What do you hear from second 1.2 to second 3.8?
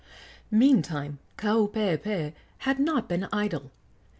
Kaupeepee had not been idle.